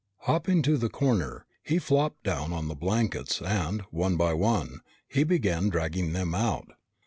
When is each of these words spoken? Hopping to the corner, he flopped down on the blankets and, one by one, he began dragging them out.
Hopping 0.21 0.63
to 0.63 0.77
the 0.77 0.89
corner, 0.89 1.45
he 1.61 1.77
flopped 1.77 2.23
down 2.23 2.51
on 2.53 2.67
the 2.67 2.73
blankets 2.73 3.39
and, 3.39 3.81
one 3.91 4.17
by 4.17 4.33
one, 4.33 4.79
he 5.07 5.23
began 5.23 5.69
dragging 5.69 6.13
them 6.13 6.33
out. 6.33 6.69